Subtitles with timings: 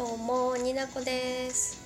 [0.00, 1.76] どうもになこです。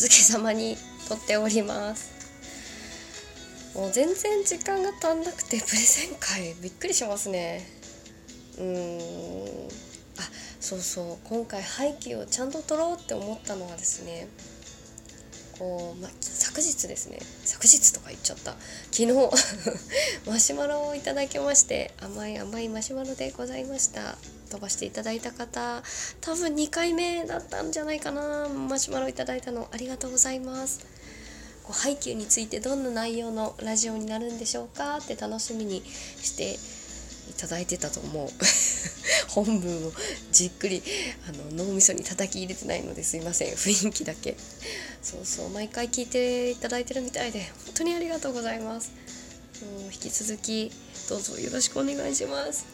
[0.00, 0.76] 続けざまに
[1.08, 2.10] 撮っております。
[3.76, 7.64] もう全然時間が足んなくてプレゼン会びっくりしますね。
[8.58, 9.68] うーん。
[9.68, 10.22] あ
[10.58, 11.28] そうそう。
[11.28, 14.26] 今回背景をちゃんと撮ろうって思ったのはですね
[15.56, 17.20] こう、ま、昨日ですね。
[17.44, 18.56] 昨日とか言っちゃった。
[18.90, 19.12] 昨日
[20.26, 24.18] マシュマロをいただきまして甘い甘いマシュマロでございました。
[24.52, 25.82] 飛ばしていただいた方
[26.20, 28.48] 多分2回目だったんじゃないかな。
[28.48, 30.80] マシュマロいただいたのありがとうございます。
[31.64, 34.98] こう配給についてどんな内容のラジオになるんでしょうか？
[34.98, 36.52] って楽しみにして
[37.30, 38.28] いただいてたと思う。
[39.32, 39.92] 本文を
[40.30, 40.82] じっくり
[41.26, 43.54] あの脳みそに叩き入れてないのですいません。
[43.54, 44.36] 雰囲気だけ。
[45.02, 48.90] そうそう毎回聞いていただいてるみたいで本当にありがとうございます。
[49.62, 50.70] うん引き続き
[51.08, 52.66] どうぞよろしくお願いします。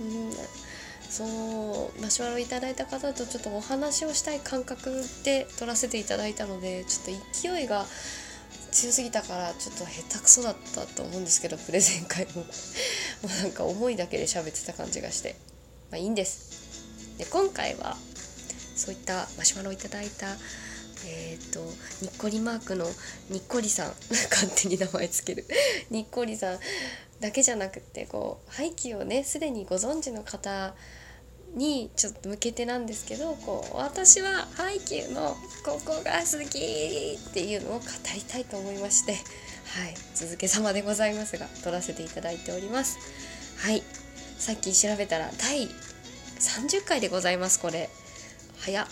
[0.00, 0.69] うん。
[1.10, 7.84] そうマシュマロいただいた方とちょっとお話をしたい感覚で撮らせていただいたのでちょっと勢いが
[8.70, 12.44] 強すぎたからちょっと下手くそだったと思うんですけどプレゼン会も。
[13.22, 15.34] もうなんか思いだけで喋ってた感じがして。
[15.90, 16.38] まあいいんです。
[17.18, 17.96] で今回は
[18.76, 20.36] そういったマシュマロをいただいた
[21.04, 21.60] えっ、ー、と
[22.02, 22.86] にっこりマークの
[23.28, 23.94] にっこりさん。
[24.30, 25.46] 勝手に名前つける。
[25.90, 26.60] にっこりさん。
[27.20, 30.74] だけじゃなくってこう廃棄をねすでにご存知の方
[31.54, 42.98] にちょっと向けてなんですけどこう私はハイキューのここが好きっていうのを語りたいと思いましてはい続けざまでございますが撮らせていただいております。
[43.58, 43.82] はい
[44.38, 45.68] さっき調べたら第
[46.40, 47.90] 30回でございますこれ。
[48.60, 48.86] 早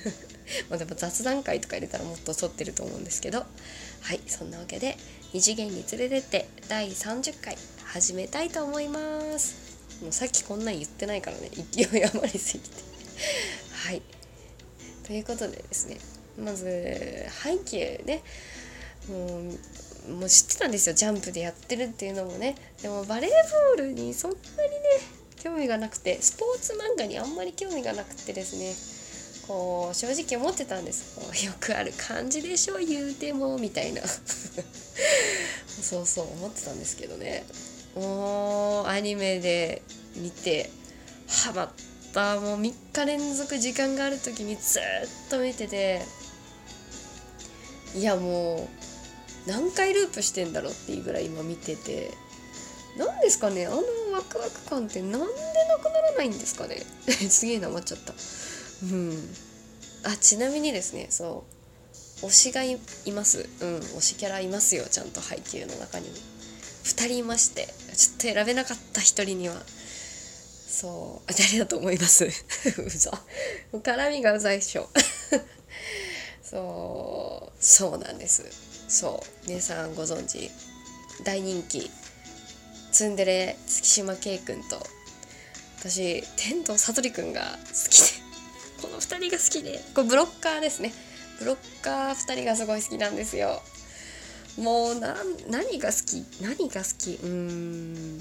[0.70, 3.46] までも雑談会とか入れたらもっと撮ってると思うんですけど。
[4.00, 4.96] はいそんなわけで
[5.32, 9.78] 二次元に連れてって第30回始めたいと思います。
[10.02, 12.70] もうさっきこんなん言ってないからね勢い余りすぎて。
[13.86, 14.02] はい。
[15.06, 15.98] ということでですね
[16.38, 16.64] まず
[17.42, 18.22] 背景ね
[19.08, 19.42] も
[20.08, 22.56] うもう知ってたんですよジャンプでやってるっていうのもね。
[22.82, 24.46] でもバレーボールにそんなにね
[25.36, 28.99] 興味がなくてスポーツ漫画にあんまり興味がなくてですね。
[29.50, 31.44] こう正直思ってたんです。
[31.44, 34.00] よくある感じでしょ言うてもみたいな。
[34.06, 37.44] そうそう思ってたんですけどね。
[37.96, 39.82] もうアニメで
[40.14, 40.70] 見て
[41.26, 41.70] ハマっ
[42.14, 42.38] た。
[42.38, 44.82] もう3日連続時間がある時にずっ
[45.28, 46.02] と見てて。
[47.96, 48.68] いやも
[49.46, 52.12] う何回ループしてんだろうっていうぐらい今見てて。
[52.96, 53.66] 何ですかね。
[53.66, 53.78] あの
[54.12, 56.86] ワクワク感ってなんでなくならないんですかね。
[57.28, 58.14] すげえなまっちゃった。
[58.82, 59.34] うん。
[60.04, 61.44] あちなみにですねそ
[62.22, 62.26] う。
[62.26, 62.78] 推しがい
[63.12, 63.48] ます。
[63.60, 66.14] うん推しキャラいますよちゃんと配給の中にも。
[66.84, 69.56] 2人いましてちょっと選べなかった1人には。
[69.66, 71.32] そう。
[71.32, 72.24] 誰だと思います？
[72.24, 72.30] う
[72.90, 73.10] ざ
[73.72, 74.88] 絡みがうざいっしょ。
[76.42, 77.64] そう。
[77.64, 78.44] そうなんです。
[78.88, 79.48] そう。
[79.48, 80.50] 皆さんご存知。
[81.22, 81.90] 大人気。
[82.92, 84.82] ツンデレ月島圭君と。
[85.78, 88.19] 私天童悟り君が好きで。
[89.00, 89.80] 2人が好きで。
[89.94, 90.92] これブロッカーですね。
[91.38, 93.62] ブロッカー2人がすごい好きなんですよ。
[94.58, 95.16] もうな
[95.48, 96.24] 何が好き？
[96.42, 97.18] 何が好き？
[97.22, 98.20] うーん。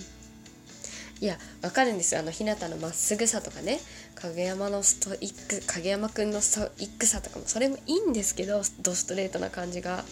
[1.22, 2.22] いやわかるんですよ。
[2.22, 3.80] あの日向のまっすぐさとかね。
[4.16, 7.46] 影山のストイック影山くんのストイックさとかも。
[7.46, 10.06] それもいいんですけどドストレートな感じが。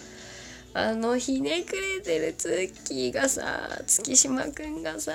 [0.74, 5.14] あのひねくれてるツッキーがさ月島くんがさ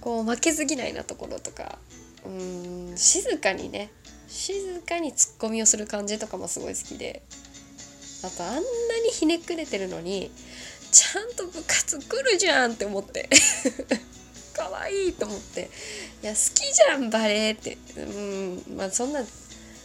[0.00, 1.78] こう負けず嫌いなところとか。
[2.24, 2.96] うん。
[2.96, 3.90] 静かにね。
[4.28, 7.22] 静かにツッコミをする感じとかもすごい好きで。
[8.24, 8.62] あとあんなに
[9.10, 10.30] ひねくれてるのに
[10.92, 13.28] ちゃんと部活来るじゃんって思って。
[14.54, 15.70] 可愛いと思って。
[16.22, 17.78] いや好きじゃんバレーって。
[17.96, 18.76] うん。
[18.76, 19.24] まあそんな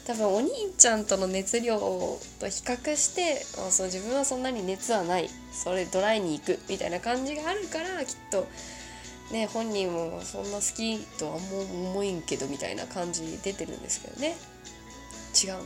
[0.06, 5.30] 多分お兄ちゃんとの熱量と比較してあそう自分はそんなに熱はない。
[5.52, 6.60] それドライに行く。
[6.70, 8.48] みたいな感じがあるからきっと
[9.32, 14.36] ね本人もそんな好きとは思いんけどみたいな感じ出てるんですけどね。
[15.44, 15.54] 違う。
[15.54, 15.60] 違う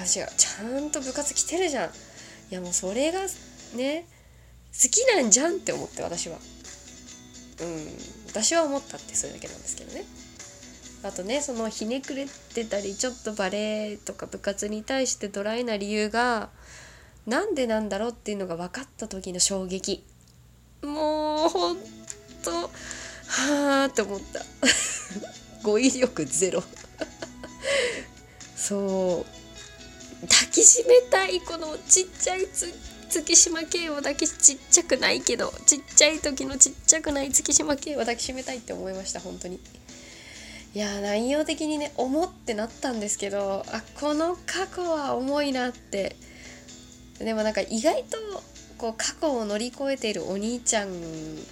[0.00, 0.28] 違う。
[0.36, 1.88] ちゃんと部活来てるじゃん。
[1.88, 1.90] い
[2.50, 3.20] やもうそれが
[3.74, 4.06] ね
[4.72, 6.38] 好きなんじゃんって思って私は。
[7.60, 7.88] うん。
[8.26, 10.04] 私は思ったってそれだけなんですけどね。
[11.04, 16.48] あとねそのひねくれてたりちょっとバレエとか部活に対してドライな理由が
[17.26, 20.02] なんでなんだろうっていうのが分かった時の衝撃。
[20.82, 21.74] もうほ
[22.44, 22.70] と
[23.26, 24.44] はあって思った。
[25.62, 26.62] 語彙力ゼロ。
[28.56, 29.24] そ
[30.22, 30.28] う。
[30.28, 32.46] 抱きしめたいこのちっちゃい
[33.10, 39.56] 月島系を抱きちっちゃくないけどちっちゃい時のちっちゃくない月島系を抱きしめたいって思いました本当に。
[39.56, 39.58] い
[40.74, 46.16] いや内容的にね重ってなったんですけどあこの過去は重いなって。
[47.18, 48.18] でもなんか意外と
[48.84, 50.90] こう過去を乗り越えているお兄ちゃん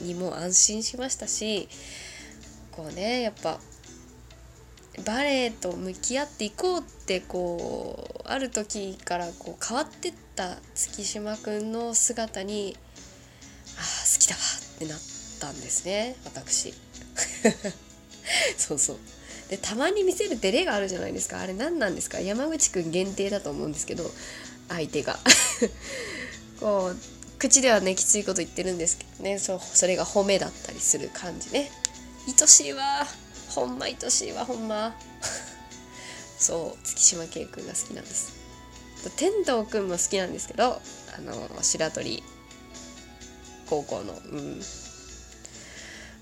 [0.02, 1.66] にも安心しましたし
[2.72, 3.58] こうねやっぱ
[5.06, 12.76] バレエと向き合っていこうってこうある時からこう変わってった月島くんの姿に
[13.78, 14.40] ああ好きだわ
[14.76, 14.98] ってなっ
[15.40, 16.74] たんですね私。
[18.58, 18.96] そうそう。
[19.48, 21.40] でたまに見せるデレがあるじゃないですか。
[21.40, 22.20] あれ何なんですか？
[22.20, 24.10] 山口くん限定だと思うんですけど
[24.68, 25.18] 相手が。
[26.60, 27.11] こう
[27.42, 29.40] 口ではねきついこと言ってるんですけどね。
[29.40, 31.72] そうそれが褒めだったりする感じね。
[32.28, 33.04] 愛しいわ
[33.48, 34.94] ほんま愛しいわほんま。
[36.38, 38.34] そう月島圭君が好きなんです。
[39.16, 40.80] 天童くんも好きなんですけど
[41.16, 42.22] あの白鳥
[43.68, 44.62] 高校のうん。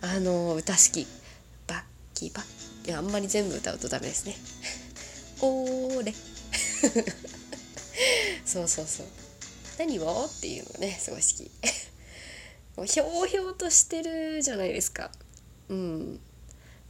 [0.01, 1.07] あの歌好き。
[1.67, 1.83] バッ
[2.15, 2.45] キバッ
[2.87, 4.39] キあんまり全部歌うとダメですね。
[5.43, 6.15] おーれ。
[8.47, 9.07] そうそうそう。
[9.81, 10.27] 何を？
[10.27, 11.51] っていうのねすごい好き。
[12.87, 15.11] ひょうひょうとしてるじゃないですか。
[15.71, 16.21] うん。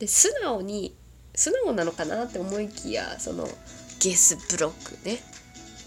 [0.01, 0.97] で素直に
[1.35, 3.49] 素直なのかなって思いきやその
[4.01, 5.23] ゲスブロックね。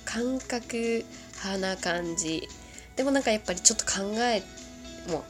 [0.06, 1.06] 感覚
[1.44, 2.48] 派な感じ。
[2.96, 4.42] でもなんかやっぱりちょっと考え
[5.12, 5.26] も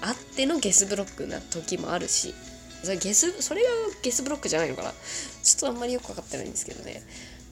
[0.00, 2.34] あってのゲスブロックな時もあるし。
[2.82, 3.68] それゲスそれが
[4.02, 4.92] ゲスブロックじゃないのかな。
[5.44, 7.02] ちょっとあんまりよく分かってないんですけどね。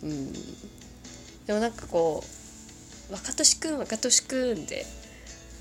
[0.03, 0.33] うん。
[1.47, 2.42] でもなんかこう
[3.11, 4.87] 若年くん若年くんで。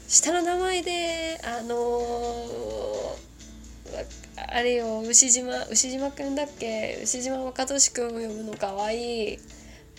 [0.08, 4.04] 下の名前であのー、
[4.36, 7.00] あれよ牛島牛島くんだっけ？
[7.04, 9.40] 牛島若年くんを呼ぶのかわいい。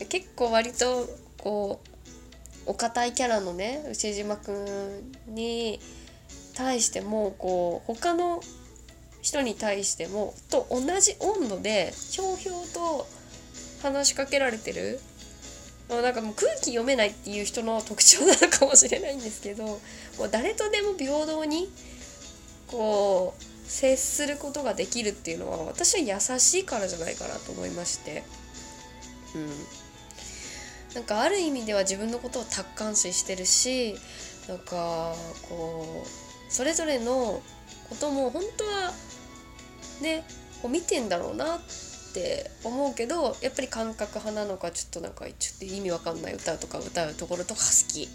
[0.08, 1.08] 結構割と
[1.38, 1.80] こ
[2.66, 5.80] うお堅いキャラのね牛島くんに
[6.54, 8.42] 対してもこう他の
[9.22, 13.06] 人に対してもと同じ温度でひょうひょうと
[13.82, 15.00] 話しかけられてる
[16.00, 19.78] なんかもう空気読めないっていう人の特徴なのかもしれないんですけども
[20.24, 21.70] う誰とでも平等に
[22.68, 28.22] こう接することができるっていうのは私は優しいからじゃないかなと思いまして。
[29.34, 29.48] うん。
[30.94, 33.96] なんかある意味では自分のことを達観視してるし
[34.48, 35.14] なんか
[35.48, 37.40] こうそれぞれの
[37.88, 38.92] ことも本当は
[40.02, 40.24] ね
[40.60, 41.60] こう見てんだろうな
[42.12, 48.08] って思うけどやっぱり感覚派なのかちょっとなんかちょっと意味わかんない歌とか歌うところとか好き。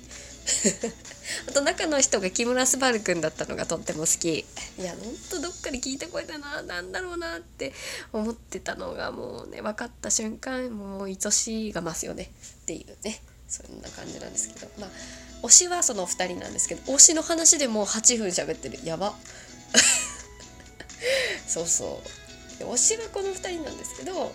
[1.50, 4.40] あと中の人が木村昴くんだったのがとっても好き。
[4.40, 7.74] いやほんとどっかで聞いた声だな何だろうなって
[8.14, 13.22] 思ってたのがもうね分かった瞬間もう愛しいが増すよねっていうね。
[13.50, 14.70] そんな感じなんですけど。
[14.80, 14.90] まあ
[15.44, 18.80] 推しはその2人なんですけど推しの話でもう8分喋ってる。
[18.84, 19.16] やば。
[21.48, 22.27] そうそう。
[22.66, 24.32] 推しはこの2人なんですけど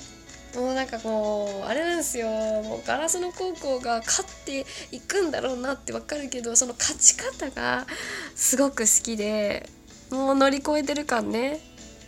[0.55, 2.29] もうなんかこうあれなんですよ。
[2.29, 7.87] もうガラスの高校が勝っていくんだろうなってわかるけどその勝ち方が
[8.35, 9.67] すごく好きで
[10.11, 11.61] もう乗り越えてる感ね。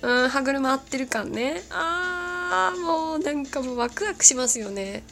[0.03, 1.63] うん歯車合ってる感ね。
[1.71, 5.03] あーもうなんかもうワクワクしますよね。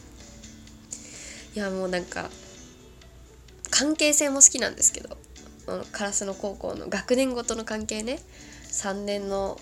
[1.55, 2.29] いやもうなんか
[3.71, 5.17] 関係性も好きなんですけど
[5.93, 8.19] カラスの高校の学年ごとの関係ね。
[8.71, 9.59] 3年の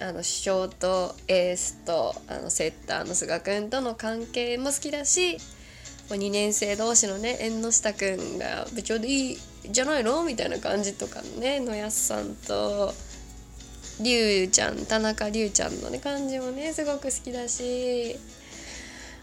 [0.00, 5.38] あの師匠とエースとあのセッターの菅君との関係も好きだし
[6.08, 9.38] 2年生同士のね縁の下くんが部長でいい
[9.70, 10.24] じゃないの？
[10.24, 12.92] みたいな感じとかね野安さんと
[14.00, 18.16] りゅうちゃん田中りゅうちゃんのね感じもねすごく好きだし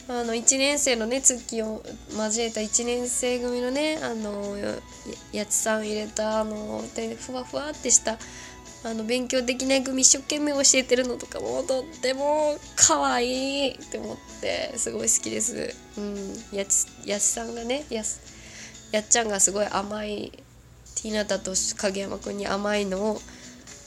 [0.07, 1.81] あの1年生のね月を
[2.15, 4.55] 交えた1年生組のねあの
[5.31, 8.19] やつさん入れたあのでふわふわってした
[8.85, 15.75] あの勉強できない組一生懸命教えてるのとかもとっても可愛いって思ってすごい好きです。
[15.97, 18.03] うん、やつやつさんがねや
[18.91, 20.31] やっちゃんがすごい甘い
[21.01, 23.21] ティーナタと影山くんに甘いのを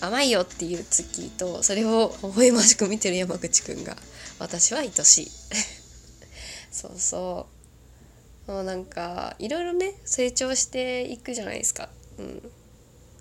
[0.01, 3.97] 甘いよっていう月とそれを微笑ましく見てる山口くんが
[4.41, 5.31] 私は愛しい。
[6.73, 7.47] そうそ
[8.49, 8.51] う。
[8.51, 11.89] もうなんかいろいろね成長していくじゃないですか。
[12.19, 12.51] うん。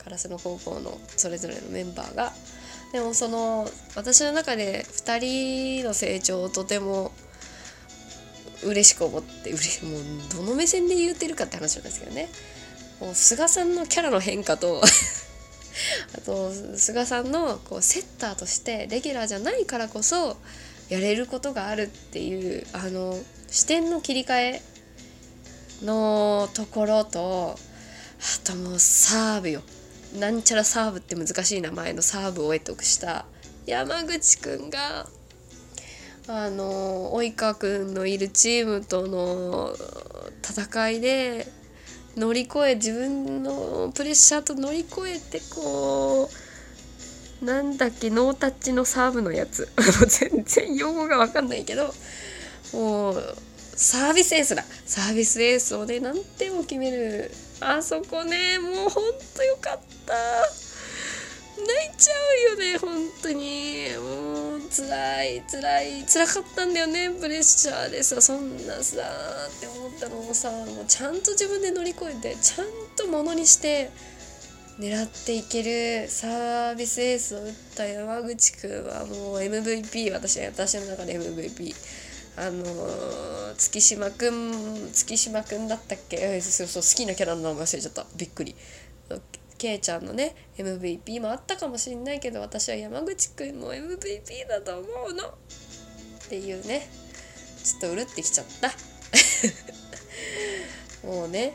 [0.08, 2.32] カラスの高校のそれぞれのメンバーが
[2.94, 7.12] でもその私の中で2人の成長をとても
[8.64, 10.02] 嬉しく思ってうれもう
[10.34, 12.30] どの目線で言うてるかって話なんですけどね。
[13.02, 14.82] もう菅さんのキャラの変化と
[16.18, 20.38] あと菅さんのこうセッターとしてレギュラーじゃないからこそ
[20.90, 23.16] やれることがあるっていうあの
[23.52, 24.62] 視点の切り替え
[25.84, 27.60] のところと
[28.20, 29.62] あともうサーブよ。
[30.16, 33.26] なんちゃらサーブって難しい名前のサーブを得得した
[33.66, 35.08] 山口くんが
[36.30, 39.76] あの及川くんのいるチームとの
[40.44, 41.48] 戦いで
[42.16, 46.30] 乗り越え自分のプレッシャーと乗り越えてこ
[47.42, 49.70] うなんだっけノータッチのサーブのやつ。
[50.08, 51.94] 全然用語が分かんないけど
[52.74, 53.38] もう
[53.77, 54.63] サービスエースだ。
[54.86, 57.29] サービスエースをね何点も決める。
[57.62, 60.13] あそこねもうほんとよかった。
[61.57, 62.13] 泣いちゃ
[62.55, 63.86] うよね本当に。
[64.00, 68.19] もう辛い辛い辛かったんだよねプレッシャーでさ。
[68.19, 68.98] そんなさ
[69.48, 73.91] って思ったのをさもうちゃんと自分で乗り越えてちゃんとものにして
[74.79, 81.75] 狙っていけるサービスエースを打った山口くんはもう MVP 私私の中で MVP
[82.38, 86.39] あのー、月島くん月島くんだったっけ？
[86.41, 88.06] そうそう好きなキャラの名前忘れちゃった。
[88.15, 88.56] びっくり。
[89.58, 95.27] けいちゃんのね MVP もあったかもしんないけど私は山口くんも MVP だと思うの。
[95.27, 95.32] っ
[96.29, 96.88] ていうね。
[97.63, 98.72] ちょっとうるってきちゃった。
[101.08, 101.53] もうね。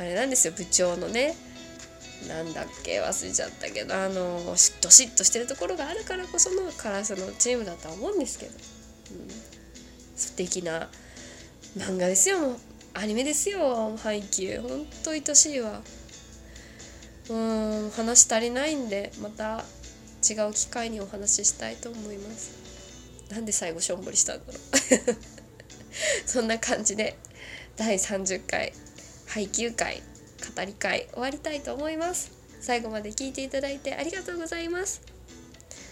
[0.00, 1.36] あれなんですよ部長のね。
[2.26, 3.02] なんだっけ？
[3.02, 4.72] 忘れちゃったけどあのどし
[5.04, 8.52] っとしてるところがあるからこそのカラスのチームだとは思うんですけど、
[10.16, 10.88] 素敵な
[11.76, 12.56] 漫画ですよ。
[12.94, 13.96] アニメですよ。
[13.96, 15.80] 配給ほんと愛しいわ。
[17.30, 17.90] うん。
[17.90, 19.64] 話足りないんでまた
[20.28, 23.30] 違う機会にお話ししたいと思います。
[23.30, 25.16] なんで最後しょんぼりしたんだろう。
[26.26, 27.16] そんな感じで
[27.76, 28.72] 第30回
[29.26, 30.02] 配給会
[30.54, 32.30] 語り会終わりたいと思います。
[32.60, 35.00] 最後まで聞いていただいてありがとうございます。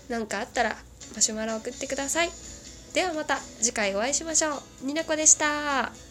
[0.09, 0.77] 何かあったら
[1.15, 2.50] マシュマロ送ってください。
[2.94, 4.87] ではまた次回お会いしましょう。
[4.87, 6.10] になこでした。